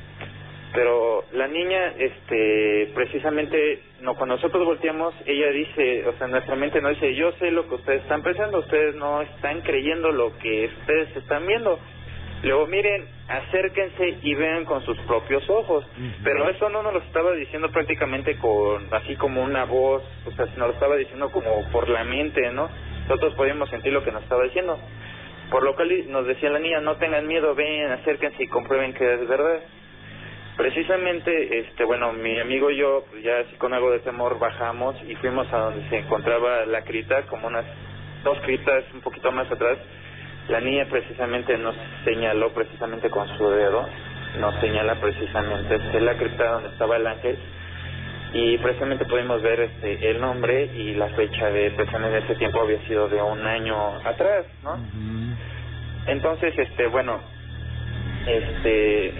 Pero 0.72 1.24
la 1.32 1.48
niña, 1.48 1.94
este, 1.98 2.92
precisamente, 2.94 3.82
no, 4.02 4.14
cuando 4.14 4.36
nosotros 4.36 4.64
volteamos, 4.64 5.12
ella 5.26 5.50
dice, 5.50 6.06
o 6.06 6.12
sea, 6.12 6.28
nuestra 6.28 6.54
mente 6.54 6.80
no 6.80 6.90
dice, 6.90 7.14
yo 7.16 7.32
sé 7.32 7.50
lo 7.50 7.68
que 7.68 7.74
ustedes 7.74 8.02
están 8.02 8.22
pensando, 8.22 8.60
ustedes 8.60 8.94
no 8.94 9.20
están 9.22 9.62
creyendo 9.62 10.12
lo 10.12 10.38
que 10.38 10.66
ustedes 10.66 11.16
están 11.16 11.44
viendo. 11.46 11.80
Luego, 12.42 12.66
miren, 12.66 13.06
acérquense 13.28 14.18
y 14.22 14.34
vean 14.34 14.64
con 14.64 14.82
sus 14.84 14.98
propios 15.00 15.48
ojos. 15.50 15.86
Pero 16.24 16.48
eso 16.48 16.68
no 16.70 16.82
nos 16.82 16.94
lo 16.94 17.00
estaba 17.00 17.32
diciendo 17.32 17.70
prácticamente 17.70 18.36
con, 18.38 18.92
así 18.92 19.16
como 19.16 19.42
una 19.42 19.64
voz, 19.64 20.02
o 20.26 20.30
sea, 20.32 20.46
nos 20.56 20.68
lo 20.68 20.72
estaba 20.72 20.96
diciendo 20.96 21.30
como 21.30 21.68
por 21.70 21.88
la 21.88 22.04
mente, 22.04 22.50
¿no? 22.52 22.68
nosotros 23.10 23.34
podíamos 23.34 23.68
sentir 23.70 23.92
lo 23.92 24.04
que 24.04 24.12
nos 24.12 24.22
estaba 24.22 24.44
diciendo. 24.44 24.78
Por 25.50 25.64
lo 25.64 25.74
cual 25.74 25.90
nos 26.10 26.26
decía 26.26 26.48
la 26.48 26.60
niña, 26.60 26.80
no 26.80 26.96
tengan 26.96 27.26
miedo, 27.26 27.56
ven, 27.56 27.90
acérquense 27.90 28.44
y 28.44 28.46
comprueben 28.46 28.94
que 28.94 29.14
es 29.14 29.28
verdad. 29.28 29.58
Precisamente, 30.56 31.58
este, 31.58 31.84
bueno, 31.84 32.12
mi 32.12 32.38
amigo 32.38 32.70
y 32.70 32.76
yo, 32.76 33.04
pues 33.10 33.24
ya 33.24 33.40
así 33.40 33.56
con 33.56 33.74
algo 33.74 33.90
de 33.90 33.98
temor, 33.98 34.38
bajamos 34.38 34.94
y 35.08 35.16
fuimos 35.16 35.52
a 35.52 35.58
donde 35.58 35.88
se 35.88 35.98
encontraba 35.98 36.66
la 36.66 36.82
cripta, 36.82 37.22
como 37.22 37.48
unas 37.48 37.64
dos 38.22 38.38
criptas 38.42 38.84
un 38.94 39.00
poquito 39.00 39.32
más 39.32 39.50
atrás. 39.50 39.78
La 40.50 40.60
niña 40.60 40.84
precisamente 40.90 41.56
nos 41.56 41.76
señaló 42.04 42.52
precisamente 42.52 43.08
con 43.08 43.28
su 43.38 43.48
dedo, 43.50 43.88
nos 44.40 44.54
señala 44.60 44.96
precisamente, 44.96 45.76
es 45.76 46.02
la 46.02 46.14
cripta 46.14 46.52
donde 46.52 46.68
estaba 46.70 46.96
el 46.96 47.06
ángel, 47.06 47.38
y 48.32 48.58
precisamente 48.58 49.04
pudimos 49.04 49.42
ver 49.42 49.60
este 49.60 50.10
el 50.10 50.20
nombre 50.20 50.64
y 50.74 50.94
la 50.94 51.08
fecha 51.10 51.50
de 51.50 51.70
precisamente 51.70 52.18
ese 52.18 52.34
tiempo 52.36 52.60
había 52.60 52.80
sido 52.86 53.08
de 53.08 53.20
un 53.20 53.44
año 53.44 53.76
atrás 54.04 54.46
no 54.62 54.78
entonces 56.06 56.56
este 56.56 56.86
bueno 56.86 57.20
este 58.26 59.12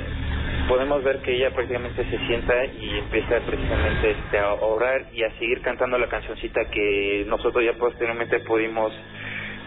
podemos 0.69 1.03
ver 1.03 1.19
que 1.23 1.35
ella 1.35 1.51
prácticamente 1.51 2.05
se 2.05 2.19
sienta 2.27 2.65
y 2.67 2.99
empieza 2.99 3.41
precisamente 3.41 4.13
este 4.13 4.39
a 4.39 4.53
orar 4.55 5.07
y 5.13 5.25
a 5.25 5.31
seguir 5.39 5.61
cantando 5.63 5.99
la 5.99 6.07
cancioncita 6.07 6.61
que 6.71 7.25
nosotros 7.27 7.65
ya 7.65 7.73
posteriormente 7.73 8.39
pudimos 8.41 8.93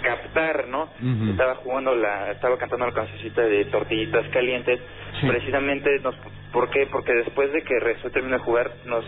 captar, 0.03 0.67
¿no? 0.67 0.89
Estaba 1.31 1.55
jugando 1.55 1.95
la, 1.95 2.31
estaba 2.31 2.57
cantando 2.57 2.85
la 2.85 2.93
cancioncita 2.93 3.41
de 3.41 3.65
tortillitas 3.65 4.27
calientes, 4.29 4.79
precisamente 5.27 5.89
nos, 6.03 6.15
¿por 6.51 6.69
qué? 6.69 6.87
Porque 6.91 7.13
después 7.13 7.51
de 7.51 7.63
que 7.63 7.79
Rezo 7.79 8.09
terminó 8.11 8.37
de 8.37 8.43
jugar, 8.43 8.71
nos 8.85 9.05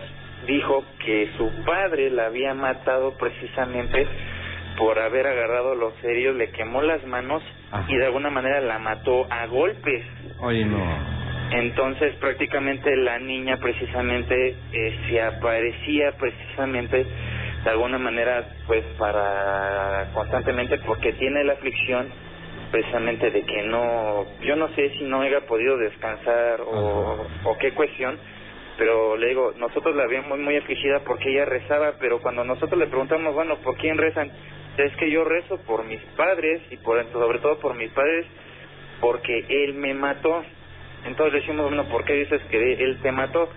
dijo 0.47 0.83
que 1.05 1.29
su 1.37 1.51
padre 1.65 2.09
la 2.09 2.27
había 2.27 2.53
matado 2.53 3.17
precisamente 3.17 4.07
por 4.77 4.99
haber 4.99 5.27
agarrado 5.27 5.75
los 5.75 5.93
serios, 6.01 6.35
le 6.35 6.51
quemó 6.51 6.81
las 6.81 7.05
manos 7.05 7.43
y 7.87 7.95
de 7.95 8.05
alguna 8.05 8.29
manera 8.29 8.61
la 8.61 8.79
mató 8.79 9.27
a 9.29 9.45
golpes. 9.47 10.03
Oye, 10.39 10.65
no. 10.65 11.15
Entonces 11.51 12.15
prácticamente 12.15 12.95
la 12.97 13.19
niña 13.19 13.57
precisamente 13.57 14.55
eh, 14.73 14.99
se 15.07 15.21
aparecía 15.21 16.11
precisamente 16.17 17.05
de 17.65 17.71
alguna 17.71 17.97
manera 17.97 18.47
pues 18.67 18.85
para 18.97 20.11
constantemente 20.13 20.77
porque 20.85 21.13
tiene 21.13 21.43
la 21.43 21.53
aflicción 21.53 22.07
precisamente 22.71 23.31
de 23.31 23.41
que 23.41 23.63
no, 23.63 24.25
yo 24.41 24.55
no 24.55 24.69
sé 24.75 24.91
si 24.91 25.03
no 25.03 25.21
haya 25.21 25.41
podido 25.47 25.75
descansar 25.77 26.61
o, 26.61 27.25
o 27.43 27.57
qué 27.57 27.71
cuestión, 27.71 28.19
pero 28.77 29.17
le 29.17 29.29
digo, 29.29 29.53
nosotros 29.57 29.95
la 29.95 30.05
vimos 30.05 30.27
muy, 30.27 30.39
muy 30.39 30.57
afligida 30.57 30.99
porque 31.05 31.31
ella 31.31 31.45
rezaba, 31.45 31.93
pero 31.99 32.21
cuando 32.21 32.43
nosotros 32.43 32.77
le 32.77 32.87
preguntamos, 32.87 33.33
bueno, 33.33 33.55
¿por 33.57 33.77
quién 33.77 33.97
rezan? 33.97 34.31
Es 34.77 34.95
que 34.97 35.09
yo 35.09 35.23
rezo 35.23 35.57
por 35.65 35.85
mis 35.85 36.01
padres 36.15 36.61
y 36.69 36.77
por 36.77 37.03
sobre 37.11 37.39
todo 37.39 37.59
por 37.59 37.75
mis 37.75 37.91
padres 37.91 38.27
porque 39.01 39.45
él 39.49 39.73
me 39.73 39.93
mató. 39.93 40.43
Entonces 41.05 41.41
decimos, 41.41 41.67
bueno, 41.67 41.85
¿por 41.85 42.03
qué 42.03 42.13
dices 42.13 42.41
que 42.51 42.73
él 42.73 42.99
te 43.01 43.11
mató? 43.11 43.49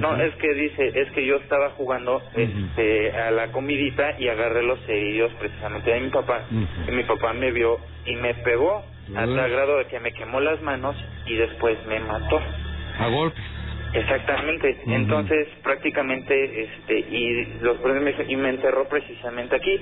No, 0.00 0.16
es 0.16 0.34
que 0.36 0.54
dice, 0.54 0.92
es 0.94 1.10
que 1.12 1.26
yo 1.26 1.36
estaba 1.36 1.70
jugando 1.70 2.22
este, 2.34 3.12
a 3.12 3.30
la 3.30 3.48
comidita 3.48 4.14
y 4.18 4.28
agarré 4.28 4.62
los 4.62 4.80
cerillos 4.86 5.32
precisamente 5.34 5.90
de 5.90 6.00
mi 6.00 6.08
papá. 6.10 6.42
Y 6.50 6.90
mi 6.90 7.02
papá 7.04 7.32
me 7.32 7.50
vio 7.52 7.78
y 8.06 8.16
me 8.16 8.34
pegó 8.34 8.84
a 9.14 9.26
tal 9.26 9.50
grado 9.50 9.78
de 9.78 9.86
que 9.86 10.00
me 10.00 10.12
quemó 10.12 10.40
las 10.40 10.60
manos 10.62 10.96
y 11.26 11.34
después 11.34 11.78
me 11.86 12.00
mató. 12.00 12.40
A 12.98 13.08
golpes. 13.08 13.44
Exactamente. 13.94 14.80
Entonces, 14.86 15.48
prácticamente, 15.62 16.62
este, 16.62 16.98
y 16.98 17.58
los 17.60 17.78
y 18.28 18.36
me 18.36 18.50
enterró 18.50 18.88
precisamente 18.88 19.56
aquí. 19.56 19.80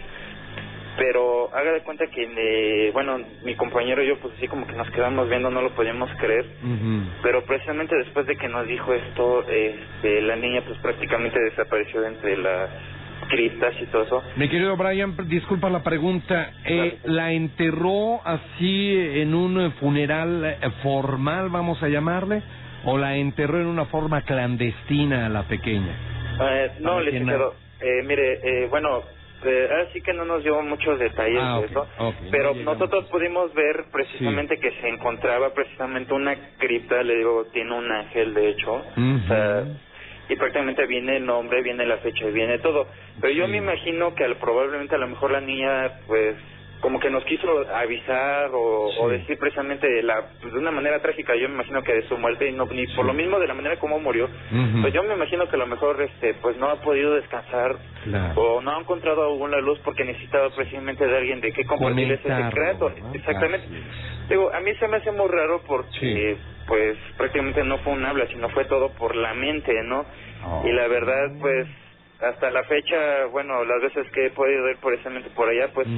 Pero 0.97 1.55
haga 1.55 1.73
de 1.73 1.81
cuenta 1.83 2.07
que, 2.09 2.23
eh, 2.23 2.91
bueno, 2.93 3.19
mi 3.45 3.55
compañero 3.55 4.03
y 4.03 4.09
yo, 4.09 4.19
pues 4.19 4.35
así 4.37 4.49
como 4.49 4.67
que 4.67 4.75
nos 4.75 4.91
quedamos 4.91 5.29
viendo, 5.29 5.51
no 5.51 5.63
lo 5.63 5.71
podíamos 5.71 6.11
creer. 6.19 6.47
Pero 7.23 7.45
precisamente 7.45 7.97
después 7.97 8.27
de 8.27 8.37
que 8.37 8.49
nos 8.49 8.67
dijo 8.67 8.93
esto, 8.93 9.45
este, 9.49 10.21
la 10.23 10.37
niña, 10.37 10.63
pues 10.67 10.79
prácticamente 10.81 11.39
desapareció 11.41 12.01
de 12.03 12.09
entre 12.09 12.37
las 12.37 12.71
criptas 13.29 13.75
y 13.81 13.87
todo 13.87 14.03
eso. 14.03 14.23
Mi 14.37 14.49
querido 14.49 14.77
Brian, 14.77 15.17
disculpa 15.29 15.71
la 15.71 15.83
pregunta. 15.83 16.53
Eh, 16.65 16.99
¿La 17.05 17.33
enterró 17.33 18.21
así 18.27 18.97
en 18.97 19.35
un 19.35 19.73
funeral 19.75 20.45
eh, 20.45 20.59
formal, 20.83 21.49
vamos 21.49 21.83
a 21.83 21.89
llamarle? 21.89 22.43
o 22.85 22.99
la 22.99 23.17
enterró 23.17 23.61
en 23.61 23.67
una 23.67 23.87
forma 23.87 24.23
clandestina 24.23 25.27
a 25.27 25.29
la 25.29 25.43
pequeña? 25.45 25.95
Eh, 26.41 26.73
no, 26.81 27.01
licenciado. 27.01 27.55
Eh, 27.81 28.03
mire, 28.05 28.41
eh, 28.43 28.67
bueno, 28.69 29.03
eh, 29.45 29.69
así 29.89 30.01
que 30.03 30.13
no 30.13 30.25
nos 30.25 30.43
dio 30.43 30.61
muchos 30.63 30.99
detalles 30.99 31.41
Ah, 31.43 31.59
de 31.61 31.67
eso, 31.67 31.89
pero 32.31 32.55
no 32.55 32.73
nosotros 32.75 33.07
pudimos 33.11 33.53
ver 33.55 33.87
precisamente 33.93 34.59
que 34.59 34.71
se 34.81 34.89
encontraba 34.89 35.53
precisamente 35.55 36.13
una 36.15 36.37
cripta, 36.59 37.03
le 37.03 37.17
digo, 37.17 37.47
tiene 37.53 37.73
un 37.75 37.91
ángel 37.91 38.35
de 38.35 38.49
hecho, 38.51 38.73
o 38.75 39.29
sea, 39.29 39.63
Ujú. 39.65 39.77
y 40.29 40.37
prácticamente 40.37 40.87
viene 40.87 41.17
el 41.17 41.27
nombre, 41.27 41.63
viene 41.63 41.85
la 41.87 41.99
fecha 41.99 42.25
y 42.27 42.33
viene 42.33 42.59
todo. 42.59 42.87
Pero 43.21 43.33
yo 43.33 43.47
Sí. 43.47 43.51
me 43.53 43.57
imagino 43.59 44.15
que 44.15 44.25
al- 44.25 44.37
probablemente 44.37 44.95
a 44.95 44.99
lo 44.99 45.09
mejor 45.09 45.31
la 45.33 45.41
niña, 45.41 45.91
pues, 46.07 46.37
como 46.81 46.99
que 46.99 47.11
nos 47.11 47.25
quiso 47.25 47.47
avisar 47.75 48.51
o, 48.53 48.89
Sí. 48.91 48.97
o 49.01 49.09
decir 49.09 49.39
precisamente 49.39 49.87
de, 49.89 50.03
la, 50.03 50.31
pues, 50.41 50.53
de 50.53 50.59
una 50.59 50.71
manera 50.71 51.01
trágica, 51.01 51.35
yo 51.37 51.49
me 51.49 51.55
imagino 51.57 51.83
que 51.83 51.93
de 51.95 52.03
su 52.09 52.17
muerte 52.17 52.49
y 52.49 52.53
no 52.53 52.67
ni 52.67 52.87
por 52.95 53.05
lo 53.05 53.13
mismo 53.13 53.39
de 53.39 53.47
la 53.47 53.55
manera 53.55 53.77
como 53.79 53.99
murió, 54.01 54.29
pues 54.83 54.93
yo 54.95 55.03
me 55.03 55.15
imagino 55.15 55.49
que 55.49 55.57
a 55.57 55.59
lo 55.59 55.67
mejor 55.67 56.01
este 56.03 56.35
pues 56.35 56.57
no 56.57 56.69
ha 56.71 56.77
podido 56.81 57.15
descansar 57.15 57.77
Claro. 58.05 58.41
o 58.41 58.61
no 58.63 58.71
ha 58.77 58.81
encontrado 58.81 59.47
la 59.49 59.61
luz 59.61 59.79
porque 59.85 60.05
necesitaba 60.05 60.49
precisamente 60.51 61.07
de 61.07 61.17
alguien 61.17 61.41
de 61.41 61.53
que 61.53 61.65
compartir 61.67 62.11
ese 62.13 62.29
secreto. 62.35 62.91
Exactamente. 63.15 63.67
Así. 63.67 64.27
Digo, 64.31 64.51
a 64.55 64.61
mí 64.61 64.75
se 64.77 64.89
me 64.89 64.97
hace 64.99 65.11
muy 65.13 65.29
raro 65.29 65.61
porque 65.67 66.37
Sí. 66.37 66.37
pues 66.67 66.97
prácticamente 67.19 67.63
no 67.65 67.79
fue 67.79 67.93
un 67.93 68.05
habla, 68.05 68.27
sino 68.29 68.49
fue 68.51 68.65
todo 68.65 68.91
por 68.95 69.17
la 69.17 69.35
mente, 69.35 69.73
¿no? 69.85 70.07
Oh. 70.47 70.63
Y 70.67 70.73
la 70.73 70.87
verdad 70.89 71.31
pues 71.41 71.67
hasta 72.23 72.50
la 72.50 72.65
fecha, 72.65 73.27
bueno, 73.31 73.65
las 73.65 73.81
veces 73.83 74.11
que 74.12 74.27
he 74.27 74.31
podido 74.31 74.69
ir 74.71 74.77
precisamente 74.77 75.31
por 75.31 75.49
allá, 75.49 75.69
pues 75.73 75.89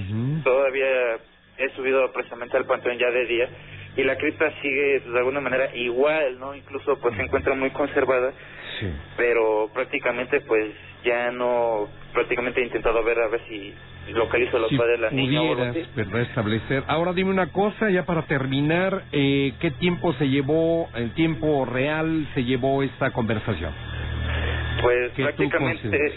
todavía 0.44 1.16
he 1.58 1.68
subido 1.76 2.10
precisamente 2.12 2.56
al 2.56 2.64
panteón 2.64 2.98
ya 2.98 3.10
de 3.10 3.26
día 3.26 3.48
y 3.96 4.04
la 4.04 4.16
cripta 4.16 4.50
sigue 4.62 5.00
de 5.00 5.18
alguna 5.18 5.40
manera 5.40 5.74
igual, 5.76 6.38
¿no? 6.38 6.54
Incluso 6.54 6.98
pues 7.00 7.14
se 7.16 7.22
encuentra 7.22 7.54
muy 7.54 7.70
conservada 7.70 8.32
Sí. 8.80 8.86
pero 9.16 9.70
prácticamente 9.74 10.40
pues 10.40 10.72
ya 11.04 11.30
no 11.30 11.88
prácticamente 12.12 12.60
he 12.60 12.64
intentado 12.64 13.02
ver 13.04 13.18
a 13.18 13.28
ver 13.28 13.40
si 13.48 13.74
localizo 14.12 14.58
los 14.58 14.70
si 14.70 14.76
padres 14.76 15.00
de 15.00 15.06
la 15.06 15.10
niña 15.12 15.42
o 15.42 15.52
algo 15.52 15.72
pues, 15.94 16.10
restablecer. 16.10 16.84
Ahora 16.86 17.12
dime 17.12 17.30
una 17.30 17.48
cosa, 17.48 17.90
ya 17.90 18.04
para 18.04 18.22
terminar, 18.22 19.04
eh, 19.12 19.52
¿qué 19.60 19.70
tiempo 19.72 20.12
se 20.14 20.28
llevó, 20.28 20.88
el 20.94 21.12
tiempo 21.12 21.64
real 21.64 22.26
se 22.34 22.44
llevó 22.44 22.82
esta 22.82 23.10
conversación? 23.12 23.72
Pues 24.82 25.12
¿Qué 25.12 25.22
tú 25.22 25.22
prácticamente 25.22 26.12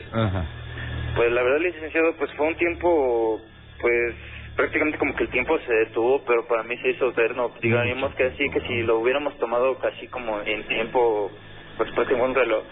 pues 1.15 1.31
la 1.31 1.43
verdad 1.43 1.59
licenciado 1.59 2.13
pues 2.17 2.31
fue 2.33 2.47
un 2.47 2.55
tiempo 2.55 3.41
pues 3.79 4.15
prácticamente 4.55 4.97
como 4.97 5.15
que 5.15 5.23
el 5.23 5.29
tiempo 5.29 5.57
se 5.59 5.73
detuvo 5.73 6.23
pero 6.25 6.47
para 6.47 6.63
mí 6.63 6.77
se 6.77 6.89
hizo 6.89 7.09
eterno. 7.09 7.51
Digamos 7.61 8.13
que 8.15 8.25
así 8.25 8.49
que 8.49 8.61
si 8.61 8.83
lo 8.83 8.99
hubiéramos 8.99 9.37
tomado 9.37 9.77
casi 9.79 10.07
como 10.07 10.41
en 10.41 10.63
tiempo 10.67 11.31
pues 11.77 11.91
prácticamente 11.91 12.29
un 12.29 12.35
reloj 12.35 12.63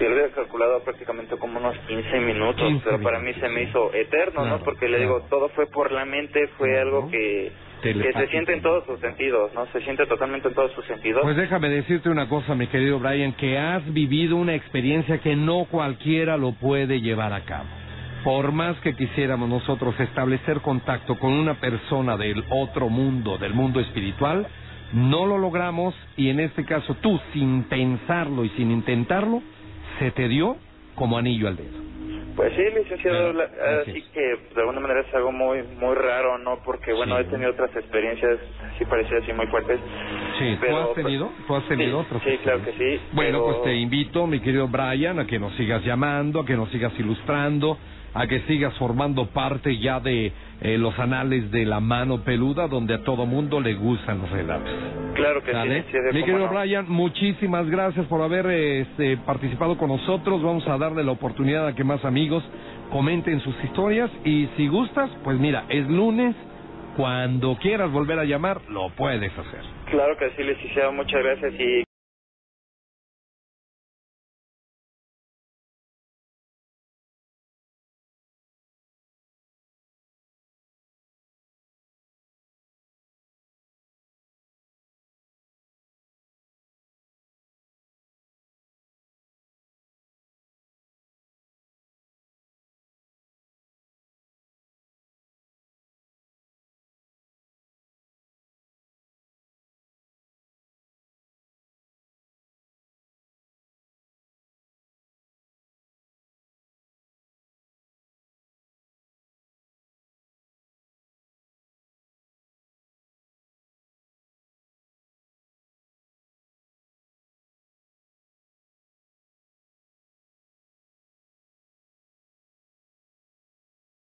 yo 0.00 0.08
lo 0.08 0.14
hubiera 0.14 0.32
calculado 0.32 0.82
prácticamente 0.84 1.36
como 1.36 1.58
unos 1.58 1.76
15 1.88 2.20
minutos, 2.20 2.62
15 2.62 2.84
pero 2.84 3.02
para 3.02 3.18
mí 3.18 3.34
se 3.34 3.48
me 3.48 3.62
hizo 3.64 3.92
eterno, 3.94 4.42
Claro, 4.42 4.58
¿no? 4.58 4.64
Porque 4.64 4.88
le 4.88 5.00
digo, 5.00 5.22
todo 5.28 5.48
fue 5.50 5.66
por 5.66 5.90
la 5.90 6.04
mente, 6.04 6.46
fue 6.56 6.78
algo 6.78 7.10
que, 7.10 7.50
que 7.80 8.12
se 8.12 8.26
siente 8.28 8.54
en 8.54 8.62
todos 8.62 8.84
sus 8.86 9.00
sentidos, 9.00 9.52
¿no? 9.54 9.66
Se 9.66 9.80
siente 9.80 10.06
totalmente 10.06 10.48
en 10.48 10.54
todos 10.54 10.72
sus 10.72 10.84
sentidos. 10.86 11.22
Pues 11.22 11.36
déjame 11.36 11.68
decirte 11.68 12.08
una 12.08 12.28
cosa, 12.28 12.54
mi 12.54 12.66
querido 12.66 12.98
Brian, 12.98 13.32
que 13.32 13.58
has 13.58 13.92
vivido 13.92 14.36
una 14.36 14.54
experiencia 14.54 15.18
que 15.18 15.36
no 15.36 15.66
cualquiera 15.70 16.36
lo 16.36 16.52
puede 16.52 17.00
llevar 17.00 17.32
a 17.32 17.44
cabo. 17.44 17.68
Por 18.24 18.52
más 18.52 18.76
que 18.80 18.94
quisiéramos 18.94 19.48
nosotros 19.48 19.98
establecer 20.00 20.60
contacto 20.60 21.18
con 21.18 21.32
una 21.32 21.54
persona 21.54 22.16
del 22.16 22.44
otro 22.50 22.88
mundo, 22.88 23.38
del 23.38 23.54
mundo 23.54 23.80
espiritual, 23.80 24.46
no 24.92 25.26
lo 25.26 25.38
logramos 25.38 25.94
y 26.16 26.30
en 26.30 26.40
este 26.40 26.64
caso 26.64 26.94
tú, 27.00 27.20
sin 27.32 27.64
pensarlo 27.64 28.44
y 28.44 28.48
sin 28.50 28.70
intentarlo, 28.70 29.42
se 29.98 30.10
te 30.10 30.28
dio 30.28 30.56
como 30.94 31.18
anillo 31.18 31.48
al 31.48 31.56
dedo. 31.56 31.78
Pues 32.38 32.52
sí, 32.54 32.62
licenciado, 32.62 33.32
Claro, 33.32 33.32
la- 33.32 33.80
así 33.80 33.90
así 33.90 33.98
es. 33.98 34.08
que 34.10 34.20
de 34.20 34.60
alguna 34.60 34.78
manera 34.78 35.00
es 35.00 35.12
algo 35.12 35.32
muy 35.32 35.60
muy 35.80 35.96
raro, 35.96 36.38
¿no? 36.38 36.60
Porque 36.64 36.92
bueno, 36.92 37.16
Sí. 37.16 37.22
he 37.22 37.24
tenido 37.24 37.50
otras 37.50 37.74
experiencias 37.74 38.38
así 38.74 38.84
parecidas 38.84 39.28
y 39.28 39.32
muy 39.32 39.48
fuertes. 39.48 39.80
Sí, 40.38 40.54
¿tú 40.54 40.58
Pero, 40.60 40.78
has 40.78 40.94
tenido? 40.94 41.32
¿Tú 41.48 41.56
has 41.56 41.64
tenido 41.66 42.00
sí, 42.00 42.06
otras 42.06 42.22
Sí, 42.22 42.38
claro 42.44 42.64
que 42.64 42.72
sí. 42.74 43.00
Bueno, 43.10 43.40
pero- 43.40 43.44
pues 43.46 43.62
te 43.64 43.74
invito, 43.74 44.26
mi 44.28 44.38
querido 44.38 44.68
Brian, 44.68 45.18
a 45.18 45.26
que 45.26 45.40
nos 45.40 45.52
sigas 45.56 45.84
llamando, 45.84 46.38
a 46.40 46.46
que 46.46 46.54
nos 46.54 46.70
sigas 46.70 46.92
ilustrando, 47.00 47.76
a 48.14 48.26
que 48.26 48.40
sigas 48.40 48.74
formando 48.78 49.26
parte 49.26 49.78
ya 49.78 50.00
de 50.00 50.32
eh, 50.60 50.78
los 50.78 50.98
anales 50.98 51.50
de 51.50 51.64
la 51.64 51.80
mano 51.80 52.22
peluda, 52.24 52.66
donde 52.66 52.94
a 52.94 53.04
todo 53.04 53.26
mundo 53.26 53.60
le 53.60 53.74
gustan 53.74 54.20
los 54.20 54.30
relatos. 54.30 54.70
Claro 55.14 55.42
que 55.42 55.52
¿Sale? 55.52 55.84
sí, 55.90 55.98
Mi 56.12 56.24
querido 56.24 56.46
no. 56.46 56.48
Brian, 56.48 56.86
muchísimas 56.88 57.68
gracias 57.68 58.06
por 58.06 58.22
haber 58.22 58.46
eh, 58.46 58.80
este, 58.80 59.16
participado 59.18 59.76
con 59.78 59.88
nosotros. 59.88 60.42
Vamos 60.42 60.66
a 60.66 60.78
darle 60.78 61.04
la 61.04 61.12
oportunidad 61.12 61.66
a 61.66 61.74
que 61.74 61.84
más 61.84 62.04
amigos 62.04 62.42
comenten 62.90 63.40
sus 63.40 63.54
historias 63.64 64.10
y 64.24 64.48
si 64.56 64.68
gustas, 64.68 65.10
pues 65.24 65.38
mira, 65.38 65.64
es 65.68 65.86
lunes. 65.88 66.34
Cuando 66.96 67.56
quieras 67.58 67.92
volver 67.92 68.18
a 68.18 68.24
llamar, 68.24 68.60
lo 68.68 68.90
puedes 68.90 69.30
hacer. 69.38 69.60
Claro 69.88 70.16
que 70.16 70.30
sí, 70.30 70.42
licenciado, 70.42 70.90
muchas 70.92 71.22
gracias 71.22 71.54
y 71.54 71.87